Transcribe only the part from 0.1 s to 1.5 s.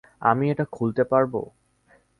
আমি এটা খুলতে পারবো?